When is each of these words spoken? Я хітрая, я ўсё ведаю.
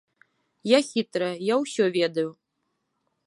Я 0.69 0.79
хітрая, 0.87 1.29
я 1.53 1.59
ўсё 1.65 1.83
ведаю. 1.99 2.27